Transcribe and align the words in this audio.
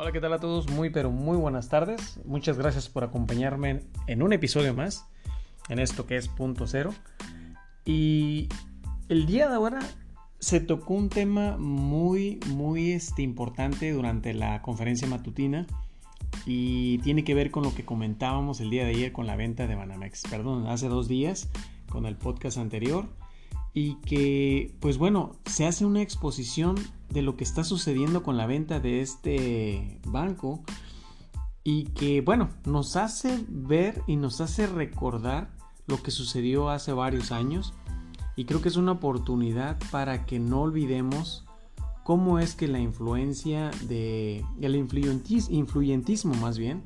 Hola, 0.00 0.12
¿qué 0.12 0.20
tal 0.22 0.32
a 0.32 0.38
todos? 0.38 0.70
Muy, 0.70 0.88
pero 0.88 1.10
muy 1.10 1.36
buenas 1.36 1.68
tardes. 1.68 2.20
Muchas 2.24 2.56
gracias 2.56 2.88
por 2.88 3.04
acompañarme 3.04 3.82
en 4.06 4.22
un 4.22 4.32
episodio 4.32 4.72
más, 4.72 5.04
en 5.68 5.78
esto 5.78 6.06
que 6.06 6.16
es 6.16 6.26
punto 6.26 6.66
cero. 6.66 6.94
Y 7.84 8.48
el 9.10 9.26
día 9.26 9.50
de 9.50 9.56
ahora 9.56 9.80
se 10.38 10.60
tocó 10.60 10.94
un 10.94 11.10
tema 11.10 11.58
muy, 11.58 12.40
muy 12.46 12.92
este, 12.92 13.20
importante 13.20 13.92
durante 13.92 14.32
la 14.32 14.62
conferencia 14.62 15.06
matutina 15.06 15.66
y 16.46 16.96
tiene 17.00 17.22
que 17.22 17.34
ver 17.34 17.50
con 17.50 17.62
lo 17.62 17.74
que 17.74 17.84
comentábamos 17.84 18.62
el 18.62 18.70
día 18.70 18.86
de 18.86 18.92
ayer 18.92 19.12
con 19.12 19.26
la 19.26 19.36
venta 19.36 19.66
de 19.66 19.74
Banamex. 19.74 20.22
Perdón, 20.30 20.66
hace 20.68 20.88
dos 20.88 21.08
días 21.08 21.50
con 21.90 22.06
el 22.06 22.16
podcast 22.16 22.56
anterior 22.56 23.04
y 23.72 23.94
que, 23.96 24.74
pues 24.80 24.98
bueno, 24.98 25.36
se 25.46 25.66
hace 25.66 25.84
una 25.84 26.02
exposición 26.02 26.76
de 27.08 27.22
lo 27.22 27.36
que 27.36 27.44
está 27.44 27.64
sucediendo 27.64 28.22
con 28.22 28.36
la 28.36 28.46
venta 28.46 28.80
de 28.80 29.00
este 29.00 30.00
banco 30.06 30.62
y 31.62 31.84
que, 31.84 32.20
bueno, 32.20 32.50
nos 32.64 32.96
hace 32.96 33.44
ver 33.48 34.02
y 34.06 34.16
nos 34.16 34.40
hace 34.40 34.66
recordar 34.66 35.50
lo 35.86 36.02
que 36.02 36.10
sucedió 36.10 36.68
hace 36.70 36.92
varios 36.92 37.32
años. 37.32 37.74
Y 38.36 38.44
creo 38.44 38.62
que 38.62 38.68
es 38.68 38.76
una 38.76 38.92
oportunidad 38.92 39.78
para 39.90 40.24
que 40.24 40.38
no 40.38 40.62
olvidemos 40.62 41.44
cómo 42.04 42.38
es 42.38 42.54
que 42.54 42.68
la 42.68 42.80
influencia 42.80 43.70
de 43.82 44.44
el 44.60 44.74
influyentismo 44.74 46.34
más 46.34 46.58
bien 46.58 46.82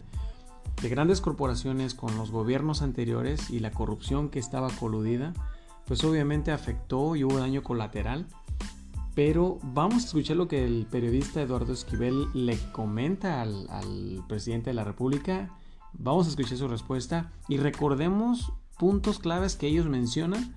de 0.82 0.88
grandes 0.88 1.20
corporaciones 1.20 1.94
con 1.94 2.16
los 2.16 2.30
gobiernos 2.30 2.82
anteriores 2.82 3.48
y 3.50 3.60
la 3.60 3.70
corrupción 3.70 4.28
que 4.28 4.38
estaba 4.38 4.68
coludida 4.70 5.32
pues 5.86 6.02
obviamente 6.04 6.52
afectó 6.52 7.16
y 7.16 7.24
hubo 7.24 7.38
daño 7.38 7.62
colateral. 7.62 8.26
Pero 9.14 9.58
vamos 9.62 10.02
a 10.02 10.06
escuchar 10.06 10.36
lo 10.36 10.48
que 10.48 10.64
el 10.64 10.86
periodista 10.90 11.40
Eduardo 11.40 11.72
Esquivel 11.72 12.26
le 12.34 12.58
comenta 12.72 13.42
al, 13.42 14.24
presidente 14.28 14.70
de 14.70 14.74
la 14.74 14.84
República. 14.84 15.50
Vamos 15.92 16.26
a 16.26 16.30
escuchar 16.30 16.58
su 16.58 16.66
respuesta 16.66 17.30
y 17.48 17.58
recordemos 17.58 18.52
puntos 18.76 19.20
claves 19.20 19.54
que 19.54 19.68
ellos 19.68 19.86
mencionan 19.86 20.54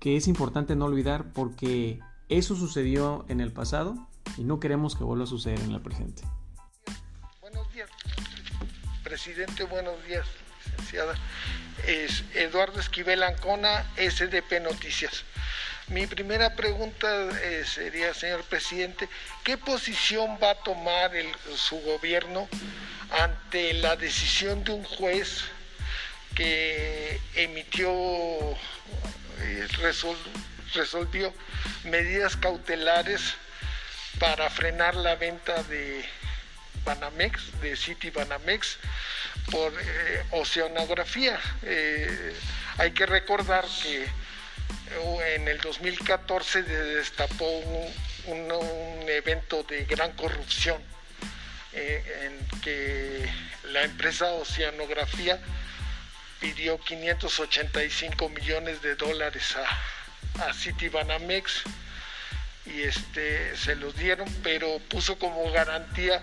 que 0.00 0.16
es 0.16 0.28
importante 0.28 0.76
no 0.76 0.86
olvidar 0.86 1.32
porque 1.32 2.00
eso 2.30 2.56
sucedió 2.56 3.26
en 3.28 3.40
el 3.40 3.52
pasado 3.52 4.08
y 4.38 4.44
no 4.44 4.60
queremos 4.60 4.96
que 4.96 5.04
vuelva 5.04 5.24
a 5.24 5.26
suceder 5.26 5.60
en 5.60 5.72
el 5.72 5.82
presente. 5.82 6.22
Buenos 7.42 7.70
días, 7.72 7.90
presidente, 9.02 9.64
buenos 9.64 10.02
días, 10.06 10.26
licenciada 10.66 11.14
es 11.86 12.24
Eduardo 12.34 12.80
Esquivel 12.80 13.22
Ancona, 13.22 13.84
SDP 13.96 14.60
Noticias. 14.62 15.24
Mi 15.88 16.06
primera 16.06 16.56
pregunta 16.56 17.06
eh, 17.42 17.64
sería, 17.66 18.14
señor 18.14 18.42
presidente, 18.44 19.08
¿qué 19.42 19.58
posición 19.58 20.38
va 20.42 20.50
a 20.50 20.54
tomar 20.54 21.12
su 21.56 21.78
gobierno 21.80 22.48
ante 23.10 23.74
la 23.74 23.96
decisión 23.96 24.64
de 24.64 24.72
un 24.72 24.84
juez 24.84 25.44
que 26.34 27.20
emitió, 27.34 27.90
eh, 29.40 29.68
resolvió 30.72 31.32
medidas 31.84 32.36
cautelares 32.36 33.34
para 34.18 34.48
frenar 34.48 34.96
la 34.96 35.16
venta 35.16 35.62
de 35.64 36.04
Banamex, 36.84 37.60
de 37.60 37.76
City 37.76 38.10
Banamex, 38.10 38.78
por 39.50 39.72
eh, 39.72 40.24
oceanografía. 40.32 41.38
Eh, 41.62 42.34
hay 42.78 42.92
que 42.92 43.06
recordar 43.06 43.64
que 43.82 44.04
eh, 44.04 45.34
en 45.36 45.48
el 45.48 45.58
2014 45.58 46.64
se 46.64 46.72
destapó 46.72 47.46
un, 48.26 49.04
evento 49.06 49.62
de 49.64 49.84
gran 49.84 50.12
corrupción 50.12 50.82
en 51.72 52.60
que 52.62 53.28
la 53.64 53.82
empresa 53.84 54.32
Oceanografía 54.32 55.38
pidió 56.40 56.78
585 56.78 58.28
millones 58.30 58.82
de 58.82 58.96
dólares 58.96 59.54
a, 59.56 60.48
a 60.48 60.54
Citibanamex 60.54 61.62
y 62.66 62.82
este, 62.82 63.56
se 63.56 63.76
los 63.76 63.94
dieron, 63.94 64.28
pero 64.42 64.78
puso 64.88 65.18
como 65.18 65.50
garantía 65.52 66.20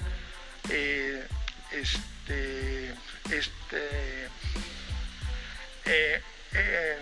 este, 1.72 2.94
este, 3.32 4.28
eh, 5.86 6.98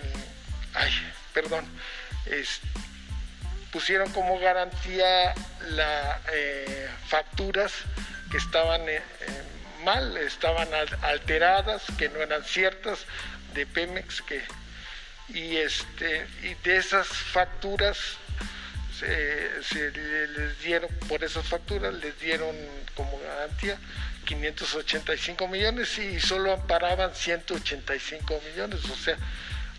ay, 0.74 0.92
perdón, 1.34 1.66
pusieron 3.72 4.12
como 4.12 4.40
garantía 4.40 5.34
las 5.70 6.20
eh, 6.34 6.90
facturas 7.08 7.74
que 8.32 8.38
estaban 8.38 8.88
eh, 8.88 9.02
mal, 9.84 10.18
estaban 10.18 10.68
alteradas, 11.02 11.84
que 11.98 12.10
no 12.10 12.20
eran 12.20 12.44
ciertas 12.44 13.06
de 13.54 13.66
Pemex, 13.66 14.22
que 14.22 14.42
y 15.30 15.58
este 15.58 16.28
y 16.42 16.56
de 16.56 16.78
esas 16.78 17.08
facturas 17.08 17.98
se 19.00 19.92
les 19.92 20.60
dieron 20.60 20.90
por 21.08 21.24
esas 21.24 21.48
facturas 21.48 21.94
les 21.94 22.20
dieron 22.20 22.54
como 22.96 23.18
garantía 23.20 23.78
585 24.30 25.48
millones 25.48 25.98
y 25.98 26.20
solo 26.20 26.54
amparaban 26.54 27.16
185 27.16 28.42
millones, 28.48 28.86
o 28.86 28.96
sea, 28.96 29.18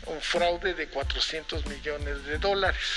un 0.06 0.21
fraude 0.21 0.75
de 0.75 0.88
400 0.88 1.66
millones 1.66 2.25
de 2.27 2.38
dólares. 2.38 2.97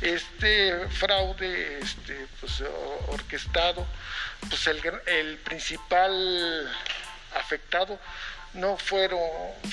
Este 0.00 0.88
fraude 0.88 1.78
este, 1.78 2.26
pues, 2.40 2.64
orquestado, 3.06 3.86
pues 4.48 4.66
el, 4.66 4.82
el 5.06 5.36
principal 5.38 6.68
afectado 7.36 8.00
no 8.54 8.76
fueron, 8.76 9.20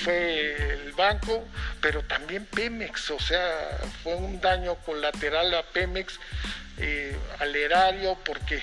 fue 0.04 0.72
el 0.72 0.92
banco, 0.92 1.44
pero 1.80 2.02
también 2.04 2.46
Pemex, 2.46 3.10
o 3.10 3.18
sea, 3.18 3.80
fue 4.04 4.14
un 4.14 4.40
daño 4.40 4.76
colateral 4.76 5.52
a 5.54 5.64
Pemex, 5.64 6.20
eh, 6.78 7.16
al 7.40 7.56
erario, 7.56 8.16
porque 8.24 8.62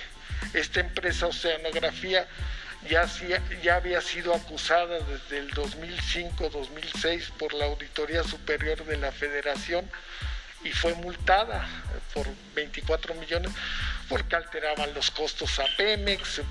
esta 0.54 0.80
empresa 0.80 1.28
Oceanografía 1.28 2.28
ya, 2.90 3.06
ya 3.62 3.76
había 3.76 4.02
sido 4.02 4.34
acusada 4.34 5.00
desde 5.00 5.40
el 5.40 5.52
2005-2006 5.52 7.32
por 7.32 7.54
la 7.54 7.66
Auditoría 7.66 8.24
Superior 8.24 8.86
de 8.86 8.98
la 8.98 9.12
Federación 9.12 9.90
y 10.64 10.72
fue 10.72 10.94
multada 10.96 11.68
por 12.14 12.28
24 12.56 13.14
millones 13.16 13.52
porque 14.08 14.36
alteraban 14.36 14.94
los 14.94 15.12
costos 15.12 15.60
a 15.60 15.66
Pemex. 15.78 16.42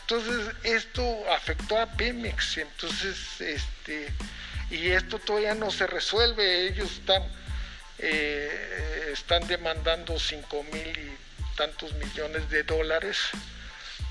entonces 0.00 0.54
esto 0.64 1.02
afectó 1.32 1.78
a 1.78 1.86
Pemex, 1.86 2.58
entonces 2.58 3.40
este 3.40 4.12
y 4.70 4.88
esto 4.90 5.18
todavía 5.18 5.54
no 5.54 5.70
se 5.70 5.86
resuelve. 5.86 6.68
Ellos 6.68 6.92
están 6.92 7.22
eh, 7.98 9.10
están 9.12 9.46
demandando 9.48 10.18
5 10.18 10.64
mil 10.72 10.98
y 10.98 11.16
tantos 11.60 11.92
millones 11.92 12.48
de 12.48 12.62
dólares 12.62 13.18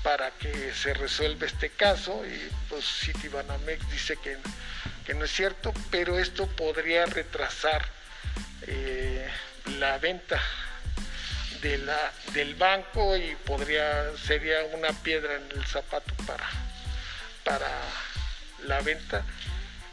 para 0.04 0.30
que 0.30 0.72
se 0.72 0.94
resuelva 0.94 1.46
este 1.46 1.70
caso 1.70 2.24
y 2.24 2.48
pues 2.68 2.84
Citibanamex 2.84 3.90
dice 3.90 4.16
que, 4.22 4.36
que 5.04 5.14
no 5.14 5.24
es 5.24 5.32
cierto, 5.32 5.74
pero 5.90 6.16
esto 6.20 6.46
podría 6.46 7.06
retrasar 7.06 7.84
eh, 8.68 9.28
la 9.80 9.98
venta 9.98 10.40
de 11.60 11.78
la, 11.78 12.12
del 12.34 12.54
banco 12.54 13.16
y 13.16 13.34
podría 13.44 14.16
sería 14.16 14.62
una 14.72 14.92
piedra 15.02 15.34
en 15.34 15.50
el 15.50 15.66
zapato 15.66 16.14
para, 16.28 16.48
para 17.42 17.68
la 18.62 18.80
venta. 18.82 19.24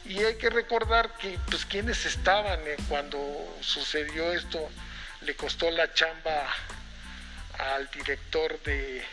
Y 0.05 0.19
hay 0.19 0.35
que 0.35 0.51
recordar 0.51 1.17
que 1.17 1.39
pues 1.49 1.65
quienes 1.65 2.05
estaban 2.05 2.59
eh, 2.67 2.77
cuando 2.87 3.17
sucedió 3.61 4.31
esto 4.31 4.69
le 5.21 5.35
costó 5.35 5.71
la 5.71 5.91
chamba 5.91 6.53
al 7.59 7.89
director 7.91 8.61
de, 8.63 9.03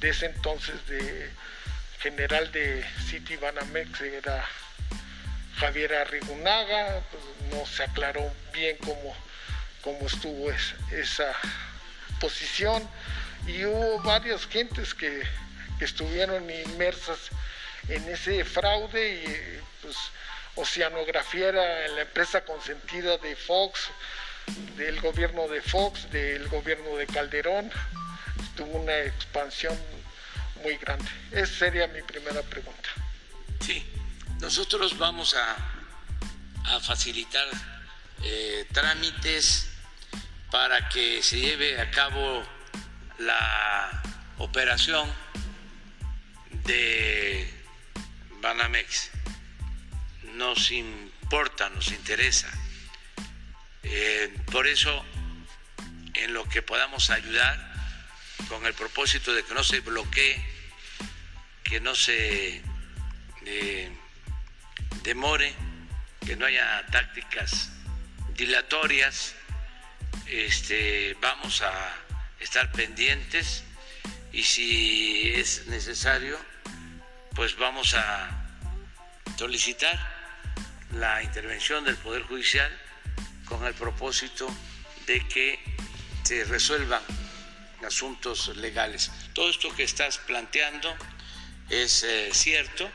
de 0.00 0.08
ese 0.08 0.26
entonces 0.26 0.86
de 0.86 1.30
general 2.00 2.52
de 2.52 2.84
City 3.08 3.36
Banamex, 3.36 4.00
era 4.00 4.46
Javier 5.58 5.94
Arrigunaga, 5.94 7.02
pues, 7.10 7.22
no 7.50 7.66
se 7.66 7.82
aclaró 7.84 8.30
bien 8.52 8.76
cómo, 8.78 9.16
cómo 9.82 10.06
estuvo 10.06 10.50
esa 10.92 11.32
posición. 12.20 12.88
Y 13.46 13.64
hubo 13.64 14.00
varias 14.02 14.46
gentes 14.46 14.94
que, 14.94 15.22
que, 15.78 15.84
estuvieron 15.84 16.48
inmersas 16.50 17.30
en 17.88 18.06
ese 18.08 18.44
fraude 18.44 19.08
y 19.08 19.60
pues 19.82 19.96
Oceanografía 20.56 21.48
era 21.48 21.88
la 21.88 22.02
empresa 22.02 22.44
consentida 22.44 23.18
de 23.18 23.36
Fox, 23.36 23.88
del 24.76 25.00
gobierno 25.00 25.48
de 25.48 25.60
Fox, 25.60 26.10
del 26.10 26.48
gobierno 26.48 26.96
de 26.96 27.06
Calderón, 27.06 27.70
tuvo 28.56 28.78
una 28.78 28.98
expansión 29.00 29.76
muy 30.62 30.76
grande. 30.76 31.06
Esa 31.32 31.58
sería 31.58 31.86
mi 31.88 32.02
primera 32.02 32.42
pregunta. 32.42 32.88
Sí, 33.60 33.84
nosotros 34.40 34.96
vamos 34.98 35.34
a, 35.34 35.56
a 36.64 36.80
facilitar 36.80 37.46
eh, 38.22 38.66
trámites 38.72 39.68
para 40.50 40.88
que 40.88 41.22
se 41.22 41.40
lleve 41.40 41.80
a 41.80 41.90
cabo 41.90 42.42
la 43.18 44.02
operación 44.38 45.12
de 46.64 47.52
Banamex. 48.40 49.10
Nos 50.34 50.70
importa, 50.70 51.68
nos 51.70 51.88
interesa. 51.88 52.48
Eh, 53.88 54.34
por 54.50 54.66
eso, 54.66 55.04
en 56.14 56.34
lo 56.34 56.48
que 56.48 56.60
podamos 56.60 57.10
ayudar, 57.10 57.56
con 58.48 58.66
el 58.66 58.74
propósito 58.74 59.32
de 59.32 59.44
que 59.44 59.54
no 59.54 59.62
se 59.62 59.80
bloquee, 59.80 60.44
que 61.62 61.80
no 61.80 61.94
se 61.94 62.62
eh, 63.44 63.90
demore, 65.02 65.54
que 66.24 66.36
no 66.36 66.46
haya 66.46 66.84
tácticas 66.90 67.70
dilatorias, 68.34 69.34
este, 70.26 71.16
vamos 71.20 71.62
a 71.62 71.94
estar 72.40 72.72
pendientes 72.72 73.62
y 74.32 74.42
si 74.42 75.32
es 75.34 75.66
necesario, 75.68 76.38
pues 77.34 77.56
vamos 77.56 77.94
a 77.94 78.28
solicitar 79.38 79.96
la 80.92 81.22
intervención 81.22 81.84
del 81.84 81.96
Poder 81.96 82.22
Judicial 82.22 82.85
con 83.46 83.64
el 83.64 83.74
propósito 83.74 84.46
de 85.06 85.26
que 85.28 85.58
se 86.22 86.44
resuelvan 86.44 87.02
asuntos 87.86 88.48
legales. 88.56 89.10
Todo 89.32 89.48
esto 89.48 89.74
que 89.74 89.84
estás 89.84 90.18
planteando 90.18 90.94
es 91.70 92.02
eh, 92.02 92.30
cierto. 92.32 92.90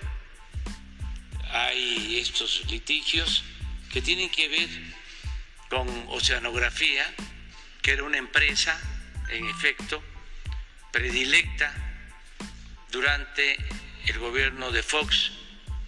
Hay 1.51 2.19
estos 2.19 2.63
litigios 2.69 3.43
que 3.91 4.01
tienen 4.01 4.29
que 4.29 4.47
ver 4.47 4.69
con 5.69 5.87
Oceanografía, 6.09 7.05
que 7.81 7.91
era 7.91 8.03
una 8.03 8.17
empresa, 8.17 8.79
en 9.29 9.47
efecto, 9.49 10.01
predilecta 10.91 11.73
durante 12.91 13.57
el 14.07 14.19
gobierno 14.19 14.71
de 14.71 14.83
Fox 14.83 15.31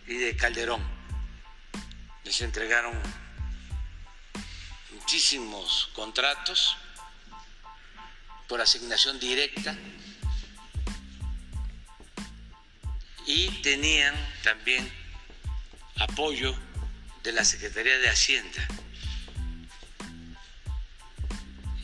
y 0.08 0.16
de 0.16 0.36
Calderón. 0.36 0.82
Les 2.24 2.42
entregaron 2.42 2.94
muchísimos 5.04 5.90
contratos 5.94 6.78
por 8.48 8.62
asignación 8.62 9.20
directa 9.20 9.76
y 13.28 13.50
tenían 13.62 14.16
también 14.44 14.90
apoyo 16.00 16.56
de 17.22 17.34
la 17.34 17.44
Secretaría 17.44 17.98
de 18.00 18.10
Hacienda. 18.10 18.66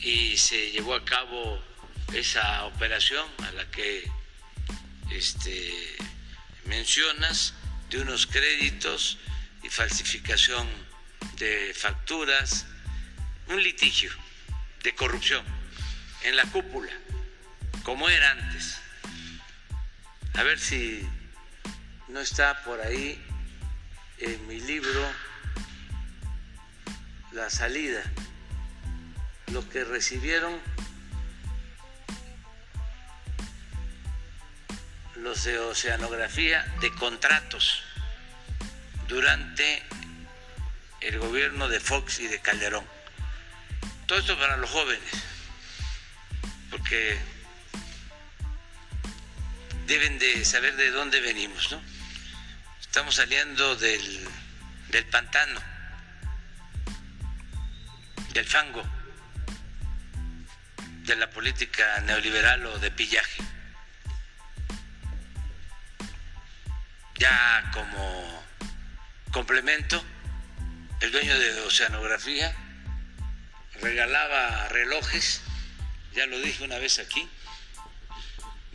Y 0.00 0.38
se 0.38 0.70
llevó 0.70 0.94
a 0.94 1.04
cabo 1.04 1.62
esa 2.14 2.64
operación 2.64 3.28
a 3.46 3.52
la 3.52 3.70
que 3.70 4.10
este, 5.10 5.98
mencionas 6.64 7.52
de 7.90 8.00
unos 8.00 8.26
créditos 8.26 9.18
y 9.62 9.68
falsificación 9.68 10.66
de 11.36 11.74
facturas, 11.74 12.64
un 13.50 13.62
litigio 13.62 14.12
de 14.84 14.94
corrupción 14.94 15.44
en 16.22 16.36
la 16.36 16.44
cúpula, 16.44 16.92
como 17.82 18.08
era 18.08 18.30
antes. 18.30 18.80
A 20.34 20.44
ver 20.44 20.58
si 20.60 21.06
no 22.08 22.20
está 22.20 22.62
por 22.62 22.80
ahí 22.80 23.20
en 24.18 24.46
mi 24.46 24.60
libro 24.60 25.04
La 27.32 27.50
salida, 27.50 28.02
lo 29.52 29.68
que 29.68 29.84
recibieron 29.84 30.60
los 35.16 35.44
de 35.44 35.58
oceanografía 35.58 36.64
de 36.80 36.92
contratos 36.94 37.82
durante 39.08 39.82
el 41.00 41.18
gobierno 41.18 41.68
de 41.68 41.80
Fox 41.80 42.20
y 42.20 42.28
de 42.28 42.40
Calderón. 42.40 42.99
Todo 44.10 44.18
esto 44.18 44.36
para 44.36 44.56
los 44.56 44.68
jóvenes, 44.68 45.08
porque 46.68 47.16
deben 49.86 50.18
de 50.18 50.44
saber 50.44 50.74
de 50.74 50.90
dónde 50.90 51.20
venimos, 51.20 51.70
¿no? 51.70 51.80
Estamos 52.80 53.14
saliendo 53.14 53.76
del, 53.76 54.28
del 54.88 55.06
pantano, 55.06 55.60
del 58.32 58.44
fango, 58.44 58.82
de 61.04 61.14
la 61.14 61.30
política 61.30 62.00
neoliberal 62.00 62.66
o 62.66 62.80
de 62.80 62.90
pillaje. 62.90 63.44
Ya 67.14 67.70
como 67.72 68.44
complemento, 69.30 70.04
el 71.00 71.12
dueño 71.12 71.38
de 71.38 71.60
Oceanografía 71.60 72.52
regalaba 73.80 74.68
relojes, 74.68 75.42
ya 76.12 76.26
lo 76.26 76.38
dije 76.40 76.64
una 76.64 76.78
vez 76.78 76.98
aquí, 76.98 77.28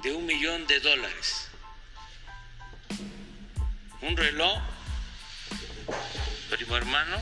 de 0.03 0.13
un 0.13 0.25
millón 0.25 0.67
de 0.67 0.79
dólares. 0.79 1.47
Un 4.01 4.15
reloj, 4.17 4.59
primo 6.49 6.77
hermano, 6.77 7.17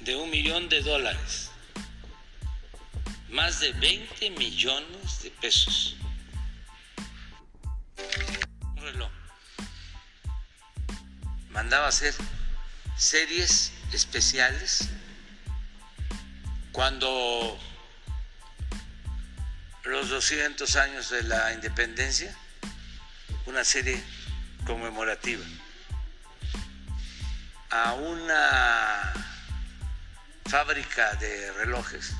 de 0.00 0.16
un 0.16 0.30
millón 0.30 0.68
de 0.68 0.80
dólares. 0.82 1.50
Más 3.28 3.60
de 3.60 3.72
20 3.72 4.30
millones 4.30 5.22
de 5.22 5.30
pesos. 5.30 5.96
Un 8.76 8.82
reloj 8.82 9.10
mandaba 11.58 11.88
hacer 11.88 12.14
series 12.96 13.72
especiales 13.92 14.88
cuando 16.78 17.58
los 19.82 20.10
200 20.10 20.76
años 20.76 21.10
de 21.10 21.24
la 21.24 21.52
independencia, 21.52 22.32
una 23.46 23.64
serie 23.64 24.00
conmemorativa 24.64 25.44
a 27.70 27.94
una 27.94 29.12
fábrica 30.46 31.14
de 31.14 31.52
relojes 31.54 32.12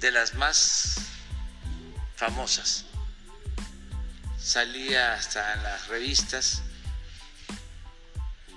de 0.00 0.10
las 0.10 0.34
más 0.34 0.96
famosas. 2.16 2.86
Salía 4.36 5.14
hasta 5.14 5.54
en 5.54 5.62
las 5.62 5.86
revistas 5.86 6.62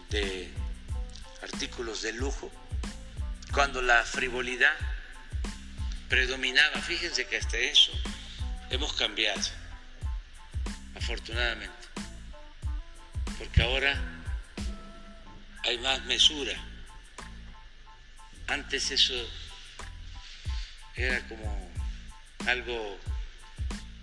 de 0.09 0.51
artículos 1.43 2.01
de 2.01 2.13
lujo, 2.13 2.51
cuando 3.61 3.83
la 3.83 4.03
frivolidad 4.03 4.73
predominaba. 6.09 6.81
Fíjense 6.81 7.27
que 7.27 7.37
hasta 7.37 7.59
eso 7.59 7.91
hemos 8.71 8.91
cambiado, 8.93 9.39
afortunadamente, 10.95 11.87
porque 13.37 13.61
ahora 13.61 13.95
hay 15.63 15.77
más 15.77 16.03
mesura. 16.05 16.53
Antes 18.47 18.89
eso 18.89 19.13
era 20.95 21.19
como 21.27 21.71
algo 22.47 22.99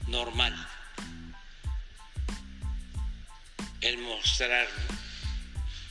normal, 0.07 0.55
el 3.81 3.99
mostrar 3.99 4.69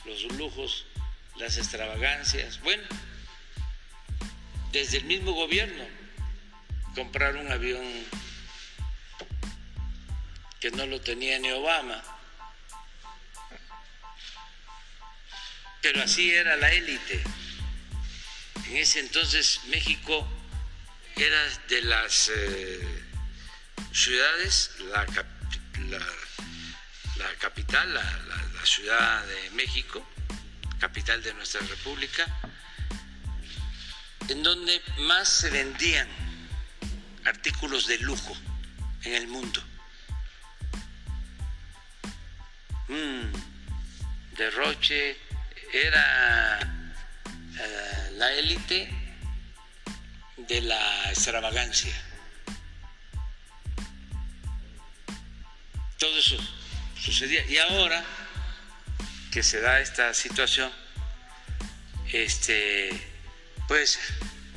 los 0.06 0.22
lujos, 0.38 0.86
las 1.36 1.58
extravagancias. 1.58 2.62
Bueno, 2.62 2.84
desde 4.72 4.98
el 4.98 5.04
mismo 5.04 5.32
gobierno, 5.32 5.84
comprar 6.94 7.36
un 7.36 7.50
avión 7.50 7.82
que 10.60 10.70
no 10.70 10.86
lo 10.86 11.00
tenía 11.00 11.38
ni 11.38 11.50
Obama. 11.50 12.02
Pero 15.80 16.02
así 16.02 16.30
era 16.30 16.56
la 16.56 16.70
élite. 16.72 17.22
En 18.68 18.76
ese 18.76 19.00
entonces 19.00 19.60
México 19.68 20.28
era 21.16 21.48
de 21.68 21.82
las 21.82 22.30
eh, 22.34 23.04
ciudades, 23.92 24.72
la, 24.90 25.06
capital, 27.38 27.94
la 27.94 28.66
Ciudad 28.66 29.24
de 29.26 29.50
México, 29.50 30.06
capital 30.78 31.22
de 31.22 31.32
nuestra 31.34 31.60
República, 31.62 32.26
en 34.28 34.42
donde 34.42 34.80
más 35.00 35.28
se 35.28 35.50
vendían 35.50 36.08
artículos 37.24 37.86
de 37.86 37.98
lujo 37.98 38.36
en 39.04 39.14
el 39.14 39.28
mundo. 39.28 39.62
Un 42.88 43.32
derroche 44.36 45.18
era 45.72 46.60
eh, 47.60 48.10
la 48.16 48.32
élite 48.32 48.90
de 50.36 50.60
la 50.62 51.10
extravagancia. 51.10 52.08
todo 55.98 56.16
eso 56.16 56.36
sucedía. 56.98 57.44
Y 57.46 57.58
ahora 57.58 58.02
que 59.32 59.42
se 59.42 59.60
da 59.60 59.80
esta 59.80 60.14
situación, 60.14 60.70
este, 62.12 62.90
pues 63.68 63.98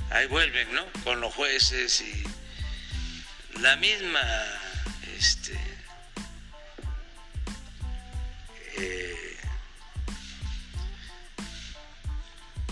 ahí 0.09 0.25
vuelven, 0.27 0.73
¿no? 0.73 0.85
Con 1.03 1.19
los 1.19 1.33
jueces 1.35 2.01
y 2.01 2.23
la 3.59 3.75
misma, 3.75 4.21
este, 5.17 5.59
eh, 8.77 9.37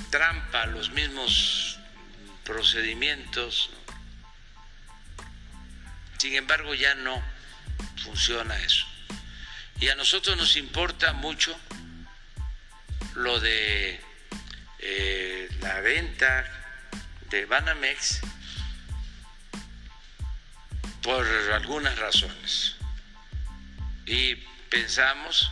trampa, 0.09 0.65
los 0.67 0.89
mismos 0.91 1.77
procedimientos. 2.45 3.69
Sin 6.17 6.35
embargo, 6.35 6.73
ya 6.73 6.95
no 6.95 7.21
funciona 8.03 8.57
eso. 8.59 8.85
Y 9.79 9.89
a 9.89 9.95
nosotros 9.95 10.37
nos 10.37 10.55
importa 10.55 11.13
mucho 11.13 11.57
lo 13.15 13.39
de 13.39 14.08
eh, 14.79 15.49
la 15.61 15.79
venta 15.81 16.45
de 17.29 17.45
Banamex 17.45 18.21
por 21.01 21.25
algunas 21.53 21.97
razones. 21.99 22.75
Y 24.05 24.35
pensamos 24.69 25.51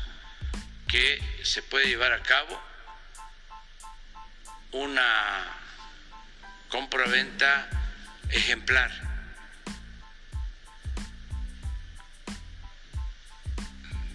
que 0.87 1.21
se 1.43 1.61
puede 1.61 1.87
llevar 1.87 2.13
a 2.13 2.23
cabo 2.23 2.61
una 4.71 5.45
compra-venta 6.69 7.69
ejemplar. 8.29 9.07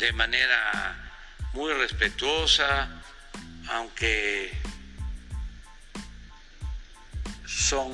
de 0.03 0.13
manera 0.15 0.97
muy 1.53 1.73
respetuosa, 1.75 2.89
aunque 3.69 4.53
son 7.57 7.91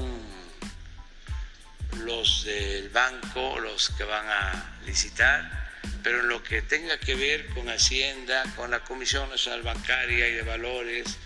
los 2.04 2.44
del 2.44 2.88
banco 2.90 3.58
los 3.58 3.90
que 3.90 4.04
van 4.04 4.26
a 4.28 4.78
licitar, 4.86 5.70
pero 6.02 6.22
lo 6.22 6.42
que 6.42 6.62
tenga 6.62 6.98
que 6.98 7.14
ver 7.14 7.48
con 7.50 7.68
Hacienda, 7.68 8.44
con 8.56 8.70
la 8.70 8.80
Comisión 8.80 9.28
Nacional 9.28 9.62
Bancaria 9.62 10.28
y 10.28 10.34
de 10.34 10.42
Valores 10.42 11.16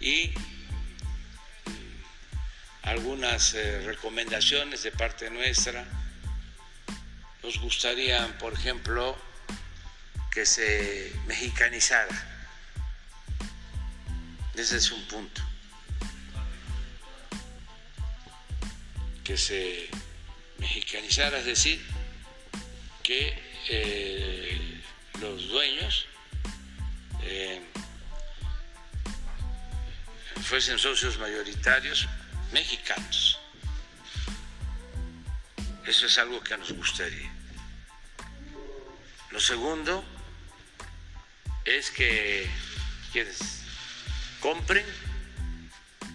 y 0.00 0.32
algunas 2.82 3.54
eh, 3.54 3.82
recomendaciones 3.84 4.82
de 4.82 4.92
parte 4.92 5.30
nuestra, 5.30 5.84
nos 7.42 7.58
gustaría, 7.60 8.38
por 8.38 8.54
ejemplo, 8.54 9.16
que 10.30 10.46
se 10.46 11.12
mexicanizara. 11.26 12.34
Ese 14.54 14.76
es 14.76 14.90
un 14.90 15.06
punto. 15.06 15.47
Que 19.28 19.36
se 19.36 19.90
mexicanizara, 20.56 21.40
es 21.40 21.44
decir, 21.44 21.84
que 23.02 23.38
eh, 23.68 24.80
los 25.20 25.48
dueños 25.48 26.06
eh, 27.20 27.60
fuesen 30.44 30.78
socios 30.78 31.18
mayoritarios 31.18 32.08
mexicanos. 32.52 33.38
Eso 35.86 36.06
es 36.06 36.16
algo 36.16 36.40
que 36.42 36.56
nos 36.56 36.72
gustaría. 36.72 37.30
Lo 39.30 39.40
segundo 39.40 40.02
es 41.66 41.90
que 41.90 42.48
quienes 43.12 43.36
compren 44.40 44.86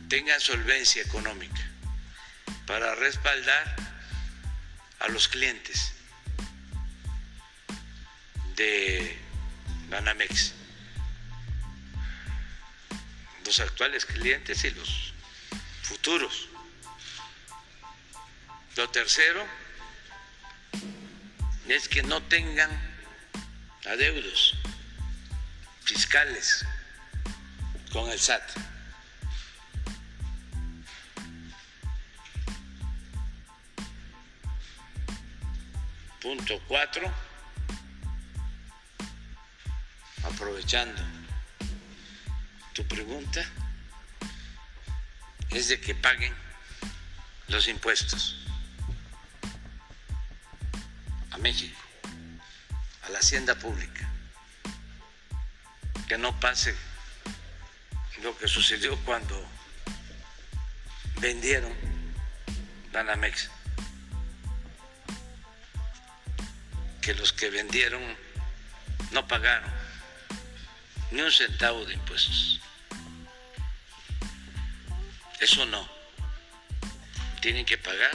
tengan 0.10 0.41
solvencia 0.41 1.03
económica 1.03 1.73
para 2.74 2.96
respaldar 2.96 3.75
a 5.01 5.08
los 5.10 5.27
clientes 5.27 5.94
de 8.56 9.15
Banamex, 9.89 10.53
los 13.46 13.60
actuales 13.60 14.08
clientes 14.08 14.63
y 14.63 14.72
los 14.72 15.13
futuros. 15.84 16.50
Lo 18.75 18.89
tercero 18.89 19.46
es 21.68 21.88
que 21.88 22.01
no 22.01 22.24
tengan 22.24 22.72
adeudos 23.86 24.56
fiscales 25.84 26.65
con 27.92 28.10
el 28.10 28.20
SAT. 28.20 28.73
Punto 36.24 36.58
cuatro, 36.70 37.12
aprovechando 40.24 41.01
tu 42.74 42.88
pregunta, 42.88 43.46
es 45.50 45.68
de 45.68 45.82
que 45.82 45.94
paguen 45.94 46.34
los 47.50 47.68
impuestos 47.68 48.38
a 51.32 51.38
México, 51.39 51.77
a 53.06 53.10
la 53.10 53.20
hacienda 53.20 53.56
pública 53.56 54.10
que 56.08 56.18
no 56.18 56.39
pase 56.39 56.74
lo 58.22 58.38
que 58.38 58.48
sucedió 58.48 58.98
cuando 59.03 59.46
vendieron 61.20 61.74
Danamex. 62.94 63.50
Que 67.04 67.14
los 67.14 67.34
que 67.34 67.50
vendieron 67.50 68.02
no 69.12 69.28
pagaron 69.28 69.70
ni 71.12 71.22
un 71.22 71.32
centavo 71.32 71.86
de 71.86 71.94
impuestos. 71.94 72.60
Eso 75.40 75.66
no. 75.66 75.88
Tienen 77.42 77.66
que 77.66 77.78
pagar 77.78 78.12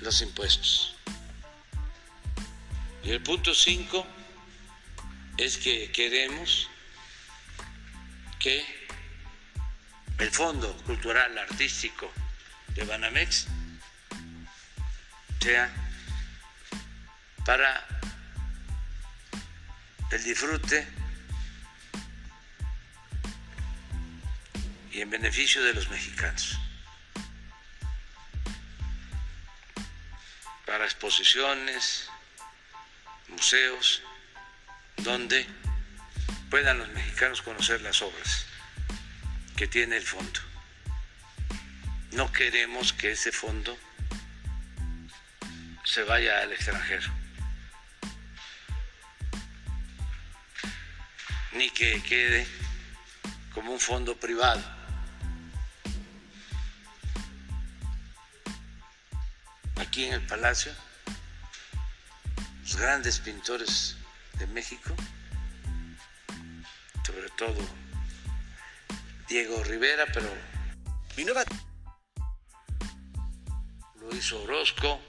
los 0.00 0.22
impuestos. 0.22 0.96
Y 3.04 3.10
el 3.10 3.22
punto 3.22 3.54
5 3.54 4.06
es 5.36 5.58
que 5.58 5.92
queremos 5.92 6.68
que 8.40 8.64
el 10.18 10.30
Fondo 10.30 10.74
Cultural 10.84 11.36
Artístico 11.38 12.10
de 12.74 12.84
Banamex 12.84 13.46
sea 15.40 15.85
para 17.46 17.86
el 20.10 20.24
disfrute 20.24 20.86
y 24.90 25.00
en 25.00 25.10
beneficio 25.10 25.62
de 25.62 25.72
los 25.72 25.88
mexicanos. 25.88 26.58
Para 30.66 30.84
exposiciones, 30.84 32.10
museos, 33.28 34.02
donde 34.96 35.46
puedan 36.50 36.78
los 36.78 36.88
mexicanos 36.88 37.42
conocer 37.42 37.80
las 37.80 38.02
obras 38.02 38.46
que 39.56 39.68
tiene 39.68 39.96
el 39.96 40.04
fondo. 40.04 40.40
No 42.10 42.32
queremos 42.32 42.92
que 42.92 43.12
ese 43.12 43.30
fondo 43.30 43.78
se 45.84 46.02
vaya 46.02 46.40
al 46.40 46.52
extranjero, 46.52 47.25
ni 51.56 51.70
que 51.70 52.02
quede 52.02 52.46
como 53.54 53.72
un 53.72 53.80
fondo 53.80 54.14
privado. 54.16 54.62
Aquí 59.76 60.04
en 60.04 60.14
el 60.14 60.26
Palacio, 60.26 60.72
los 62.62 62.76
grandes 62.76 63.20
pintores 63.20 63.96
de 64.34 64.46
México, 64.48 64.94
sobre 67.06 67.30
todo 67.30 67.56
Diego 69.28 69.62
Rivera, 69.64 70.04
pero 70.12 70.28
mi 71.16 71.24
nueva 71.24 71.44
lo 74.00 74.14
hizo 74.14 74.42
Orozco 74.42 75.00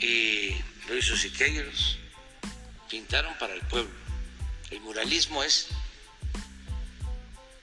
y 0.00 0.56
lo 0.88 0.96
hizo 0.96 1.16
Siqueiros, 1.16 1.98
pintaron 2.88 3.36
para 3.38 3.54
el 3.54 3.60
pueblo. 3.62 4.05
El 4.76 4.82
muralismo 4.82 5.42
es 5.42 5.68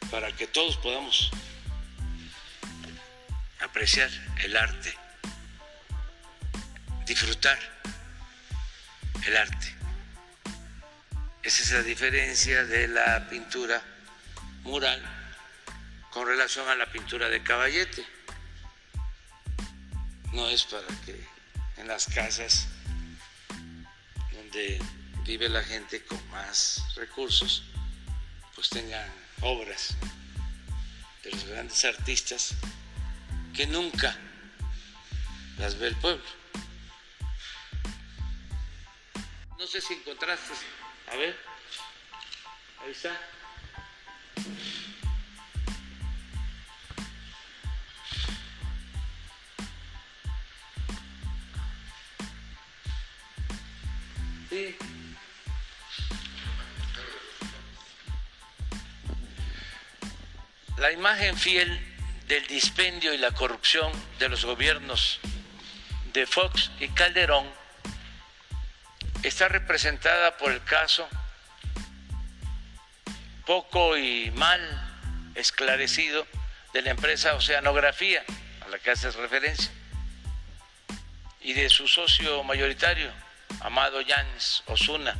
para 0.09 0.31
que 0.31 0.47
todos 0.47 0.77
podamos 0.77 1.29
apreciar 3.61 4.09
el 4.39 4.57
arte, 4.57 4.97
disfrutar 7.05 7.59
el 9.27 9.37
arte. 9.37 9.75
Esa 11.43 11.61
es 11.61 11.71
la 11.73 11.83
diferencia 11.83 12.65
de 12.65 12.87
la 12.87 13.29
pintura 13.29 13.79
mural 14.63 14.99
con 16.09 16.25
relación 16.25 16.67
a 16.67 16.73
la 16.73 16.91
pintura 16.91 17.29
de 17.29 17.43
caballete. 17.43 18.03
No 20.31 20.49
es 20.49 20.63
para 20.63 20.87
que 21.05 21.23
en 21.77 21.87
las 21.87 22.07
casas 22.07 22.65
donde 24.31 24.81
vive 25.23 25.47
la 25.49 25.63
gente 25.63 26.03
con 26.05 26.19
más 26.29 26.83
recursos, 26.95 27.63
pues 28.55 28.69
tengan 28.69 29.09
obras 29.41 29.95
de 31.23 31.31
los 31.31 31.45
grandes 31.45 31.83
artistas 31.85 32.55
que 33.53 33.65
nunca 33.67 34.17
las 35.59 35.77
ve 35.77 35.87
el 35.87 35.95
pueblo. 35.95 36.23
No 39.57 39.67
sé 39.67 39.79
si 39.79 39.93
encontraste, 39.93 40.53
a 41.11 41.15
ver, 41.15 41.37
ahí 42.83 42.91
está. 42.91 43.17
Sí. 54.49 54.92
La 60.83 60.91
imagen 60.91 61.37
fiel 61.37 61.79
del 62.27 62.45
dispendio 62.47 63.13
y 63.13 63.17
la 63.17 63.31
corrupción 63.31 63.89
de 64.19 64.27
los 64.27 64.43
gobiernos 64.43 65.21
de 66.11 66.27
Fox 66.27 66.71
y 66.77 66.89
Calderón 66.89 67.49
está 69.23 69.47
representada 69.47 70.35
por 70.35 70.51
el 70.51 70.61
caso 70.65 71.07
poco 73.45 73.97
y 73.97 74.29
mal 74.31 74.59
esclarecido 75.35 76.27
de 76.73 76.81
la 76.81 76.89
empresa 76.89 77.33
Oceanografía, 77.35 78.21
a 78.65 78.67
la 78.67 78.77
que 78.77 78.91
haces 78.91 79.15
referencia, 79.15 79.71
y 81.39 81.53
de 81.53 81.69
su 81.69 81.87
socio 81.87 82.43
mayoritario, 82.43 83.09
Amado 83.61 84.01
Yanes 84.01 84.63
Osuna. 84.65 85.15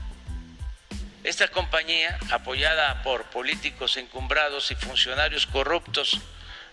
Esta 1.24 1.48
compañía, 1.48 2.20
apoyada 2.32 3.02
por 3.02 3.24
políticos 3.30 3.96
encumbrados 3.96 4.72
y 4.72 4.76
funcionarios 4.76 5.48
corruptos 5.48 6.20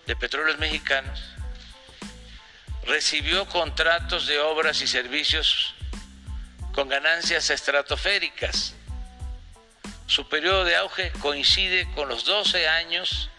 de 0.05 0.15
petróleos 0.17 0.59
mexicanos, 0.59 1.23
recibió 2.85 3.47
contratos 3.47 4.27
de 4.27 4.39
obras 4.41 4.81
y 4.81 4.87
servicios 4.87 5.73
con 6.73 6.89
ganancias 6.89 7.49
estratosféricas. 7.49 8.75
Su 10.05 10.27
periodo 10.27 10.65
de 10.65 10.75
auge 10.75 11.11
coincide 11.21 11.87
con 11.95 12.09
los 12.09 12.25
12 12.25 12.67
años 12.67 13.29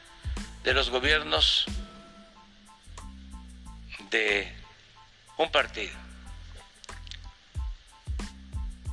de 0.65 0.73
los 0.73 0.89
gobiernos 0.89 1.67
de 4.11 4.51
un 5.37 5.51
partido. 5.53 6.12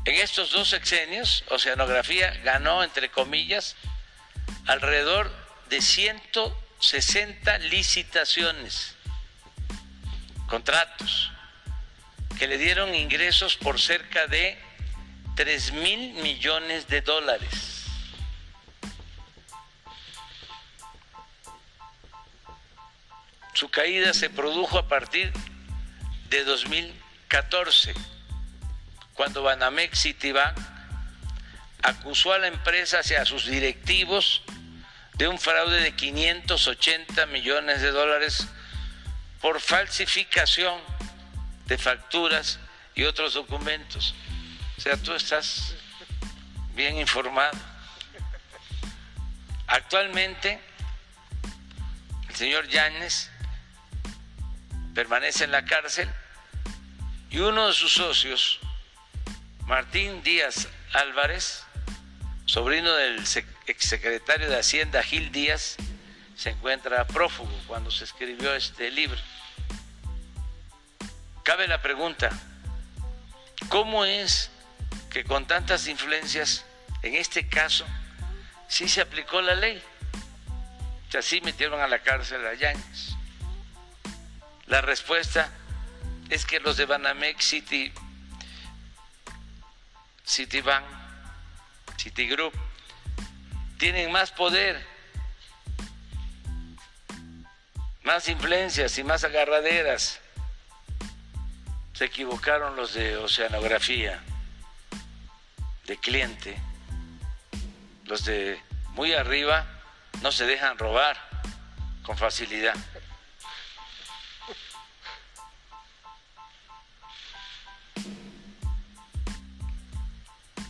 En 0.10 0.16
estos 0.16 0.50
dos 0.50 0.70
sexenios, 0.70 1.44
Oceanografía 1.50 2.32
ganó, 2.44 2.84
entre 2.84 3.12
comillas, 3.12 3.75
alrededor 4.66 5.32
de 5.70 5.84
160 5.84 7.60
licitaciones, 7.60 8.96
contratos, 10.48 11.32
que 12.39 12.48
le 12.48 12.58
dieron 12.58 12.95
ingresos 12.95 13.56
por 13.56 13.80
cerca 13.80 14.26
de 14.26 14.58
3 15.36 15.74
mil 15.74 16.13
millones 16.24 16.88
de 16.88 17.02
dólares. 17.02 17.84
Su 23.54 23.69
caída 23.69 24.15
se 24.15 24.32
produjo 24.32 24.80
a 24.80 24.88
partir 24.88 25.32
de 26.30 26.43
2014, 26.45 27.93
cuando 29.19 29.43
Banamex 29.43 30.03
Citibank 30.03 30.58
acusó 31.84 32.32
a 32.32 32.39
la 32.39 32.47
empresa 32.47 33.01
y 33.03 33.15
a 33.15 33.25
sus 33.25 33.47
directivos 33.47 34.43
de 35.15 35.27
un 35.27 35.38
fraude 35.38 35.82
de 35.82 35.93
580 35.93 37.25
millones 37.25 37.82
de 37.82 37.91
dólares 37.91 38.47
por 39.41 39.60
falsificación 39.60 40.79
de 41.65 41.77
facturas 41.77 42.60
y 42.95 43.03
otros 43.03 43.34
documentos. 43.34 44.15
O 44.77 44.82
sea, 44.82 44.95
tú 44.95 45.13
estás 45.13 45.75
bien 46.73 46.97
informado. 46.97 47.60
Actualmente, 49.67 50.62
el 52.29 52.36
señor 52.38 52.69
Yáñez 52.69 53.29
permanece 54.95 55.43
en 55.43 55.51
la 55.51 55.65
cárcel 55.65 56.10
y 57.29 57.39
uno 57.39 57.67
de 57.67 57.73
sus 57.73 57.91
socios, 57.91 58.62
Martín 59.69 60.23
Díaz 60.23 60.67
Álvarez, 60.93 61.63
sobrino 62.45 62.91
del 62.95 63.23
exsecretario 63.67 64.49
de 64.49 64.58
Hacienda 64.58 65.03
Gil 65.03 65.32
Díaz, 65.32 65.77
se 66.36 66.49
encuentra 66.49 67.05
prófugo 67.05 67.55
cuando 67.67 67.91
se 67.91 68.05
escribió 68.05 68.55
este 68.55 68.89
libro. 68.89 69.19
Cabe 71.43 71.67
la 71.67 71.84
pregunta, 71.84 72.32
¿cómo 73.69 74.05
es 74.05 74.49
que 75.12 75.23
con 75.23 75.45
tantas 75.45 75.88
influencias, 75.88 76.65
en 77.03 77.13
este 77.13 77.47
caso, 77.47 77.86
sí 78.67 78.89
se 78.89 79.01
aplicó 79.01 79.39
la 79.39 79.53
ley? 79.53 79.79
O 81.08 81.12
sea, 81.12 81.21
sí 81.21 81.41
metieron 81.41 81.79
a 81.79 81.88
la 81.88 81.99
cárcel 81.99 82.43
a 82.47 82.55
Yáñez. 82.55 83.12
La 84.65 84.82
respuesta 84.82 85.51
es 86.32 86.47
que 86.47 86.60
los 86.60 86.75
de 86.75 86.86
Banamex 86.86 87.45
City, 87.45 87.93
Citibank, 90.30 90.86
Citigroup, 91.98 92.54
tienen 93.80 94.12
más 94.12 94.32
poder, 94.32 94.80
más 98.04 98.30
influencias 98.30 98.96
y 99.00 99.04
más 99.04 99.24
agarraderas. 99.24 100.20
Se 101.94 102.06
equivocaron 102.06 102.76
los 102.76 102.94
de 102.94 103.18
oceanografía, 103.18 104.22
de 105.88 105.98
cliente. 105.98 106.62
Los 108.06 108.24
de 108.24 108.62
muy 108.89 109.13
arriba 109.13 109.65
no 110.22 110.32
se 110.32 110.46
dejan 110.46 110.78
robar 110.78 111.18
con 112.04 112.15
facilidad. 112.15 112.76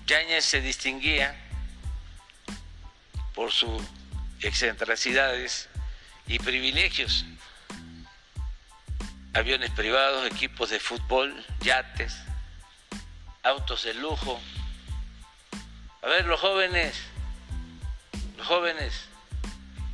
Yáñez 0.10 0.44
se 0.44 0.60
distinguía 0.60 1.36
por 3.36 3.52
sus 3.52 3.80
excentricidades 4.42 5.70
y 6.26 6.40
privilegios. 6.40 7.26
Aviones 9.36 9.70
privados, 9.70 10.26
equipos 10.26 10.72
de 10.72 10.80
fútbol, 10.80 11.46
yates, 11.62 12.18
autos 13.44 13.84
de 13.84 13.94
lujo. 13.94 14.42
A 16.02 16.08
ver, 16.08 16.26
los 16.26 16.40
jóvenes, 16.40 17.00
los 18.36 18.48
jóvenes, 18.48 19.06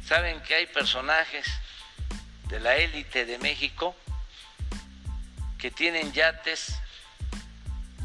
¿saben 0.08 0.42
que 0.44 0.56
hay 0.56 0.68
personajes 0.68 1.46
de 2.48 2.62
la 2.62 2.78
élite 2.78 3.26
de 3.26 3.38
México 3.38 3.94
que 5.58 5.72
tienen 5.72 6.14
yates 6.14 6.74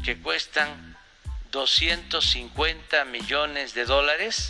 que 0.03 0.19
cuestan 0.19 0.90
250 1.51 3.05
millones 3.05 3.73
de 3.73 3.85
dólares? 3.85 4.49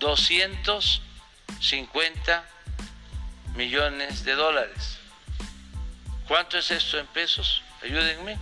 250 0.00 2.44
millones 3.54 4.24
de 4.24 4.34
dólares. 4.34 4.98
¿Cuánto 6.26 6.58
es 6.58 6.72
esto 6.72 6.98
en 6.98 7.06
pesos? 7.06 7.62
Ayúdenme. 7.82 8.36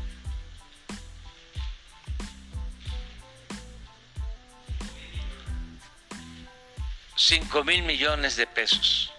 Cinco 7.14 7.62
mil 7.62 7.83
millones 7.83 8.37
de 8.37 8.46
pesos. 8.46 9.12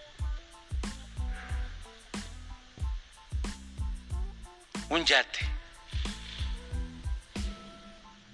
Un 4.89 5.05
yate 5.05 5.57